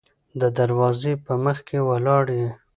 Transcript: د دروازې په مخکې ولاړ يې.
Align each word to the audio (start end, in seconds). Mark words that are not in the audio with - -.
د 0.39 0.41
دروازې 0.57 1.13
په 1.25 1.33
مخکې 1.45 1.77
ولاړ 1.89 2.25
يې. 2.39 2.49